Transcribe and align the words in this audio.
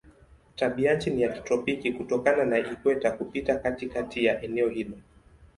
Tabianchi 0.55 1.09
ni 1.11 1.21
ya 1.21 1.33
kitropiki 1.33 1.93
kutokana 1.93 2.45
na 2.45 2.57
ikweta 2.59 3.11
kupita 3.11 3.55
katikati 3.59 4.25
ya 4.25 4.41
eneo 4.41 4.69
hilo. 4.69 4.97